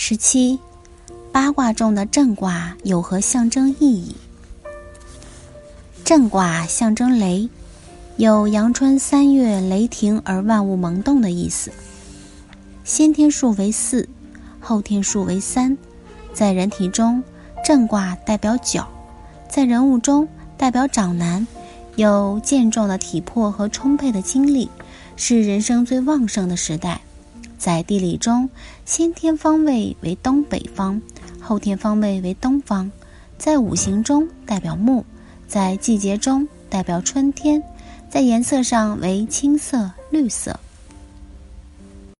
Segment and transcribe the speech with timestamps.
[0.00, 0.60] 十七，
[1.32, 4.14] 八卦中的震卦有何象征意义？
[6.04, 7.48] 震卦象征雷，
[8.16, 11.72] 有阳春三月雷霆而万物萌动的意思。
[12.84, 14.08] 先天数为四，
[14.60, 15.76] 后天数为三。
[16.32, 17.20] 在人体中，
[17.64, 18.84] 震卦代表脚；
[19.50, 21.44] 在人物中，代表长男，
[21.96, 24.70] 有健壮的体魄和充沛的精力，
[25.16, 27.00] 是人生最旺盛的时代。
[27.58, 28.48] 在地理中，
[28.86, 31.02] 先天方位为东北方，
[31.40, 32.90] 后天方位为东方。
[33.36, 35.04] 在五行中代表木，
[35.46, 37.62] 在季节中代表春天，
[38.08, 40.58] 在颜色上为青色、绿色。